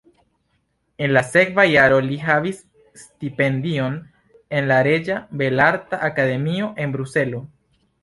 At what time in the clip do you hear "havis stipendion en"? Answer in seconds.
2.23-4.73